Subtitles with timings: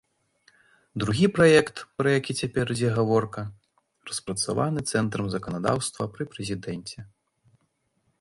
[1.01, 3.41] Другі праект, пра які цяпер ідзе гаворка,
[4.13, 6.99] распрацаваны цэнтрам заканадаўства пры прэзідэнце.